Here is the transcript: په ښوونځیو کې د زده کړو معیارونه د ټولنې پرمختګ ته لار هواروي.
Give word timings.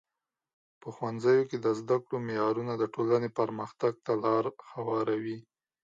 په 0.81 0.87
ښوونځیو 0.95 1.47
کې 1.49 1.57
د 1.65 1.67
زده 1.79 1.97
کړو 2.03 2.17
معیارونه 2.27 2.73
د 2.77 2.83
ټولنې 2.95 3.29
پرمختګ 3.39 3.93
ته 4.05 4.11
لار 4.23 4.45
هواروي. 4.71 5.39